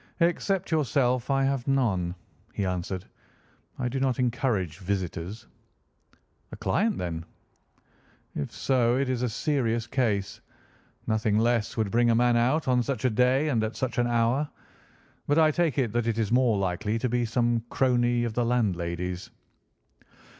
[0.19, 2.15] "Except yourself I have none,"
[2.55, 3.05] he answered.
[3.77, 5.45] "I do not encourage visitors."
[6.51, 7.23] "A client, then?"
[8.33, 10.41] "If so, it is a serious case.
[11.05, 14.07] Nothing less would bring a man out on such a day and at such an
[14.07, 14.49] hour.
[15.27, 18.43] But I take it that it is more likely to be some crony of the
[18.43, 19.29] landlady's."